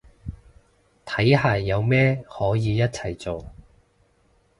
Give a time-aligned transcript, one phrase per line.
[1.05, 3.45] 睇下有咩可以一齊做